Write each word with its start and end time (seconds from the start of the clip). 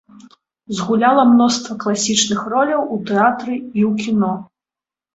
Згуляла 0.77 1.25
мноства 1.33 1.77
класічных 1.85 2.41
роляў 2.57 2.81
у 2.99 3.01
тэатры 3.13 3.53
і 3.79 3.81
ў 3.89 3.91
кіно. 4.05 4.37